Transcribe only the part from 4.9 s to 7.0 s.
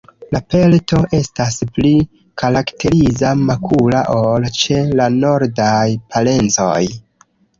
la nordaj parencoj.